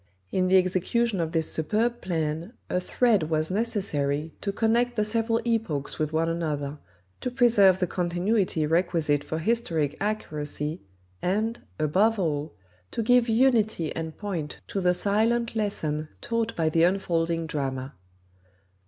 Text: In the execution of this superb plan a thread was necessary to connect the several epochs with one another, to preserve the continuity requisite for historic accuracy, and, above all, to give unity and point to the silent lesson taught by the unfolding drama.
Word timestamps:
In 0.31 0.47
the 0.47 0.57
execution 0.57 1.19
of 1.19 1.31
this 1.31 1.53
superb 1.53 2.01
plan 2.01 2.53
a 2.71 2.79
thread 2.79 3.29
was 3.29 3.51
necessary 3.51 4.33
to 4.41 4.51
connect 4.51 4.95
the 4.95 5.03
several 5.03 5.39
epochs 5.45 5.99
with 5.99 6.11
one 6.11 6.27
another, 6.27 6.79
to 7.19 7.29
preserve 7.29 7.77
the 7.77 7.85
continuity 7.85 8.65
requisite 8.65 9.23
for 9.23 9.37
historic 9.37 9.95
accuracy, 10.01 10.81
and, 11.21 11.59
above 11.77 12.17
all, 12.17 12.55
to 12.89 13.03
give 13.03 13.29
unity 13.29 13.95
and 13.95 14.17
point 14.17 14.59
to 14.69 14.81
the 14.81 14.95
silent 14.95 15.55
lesson 15.55 16.09
taught 16.19 16.55
by 16.55 16.67
the 16.67 16.81
unfolding 16.81 17.45
drama. 17.45 17.93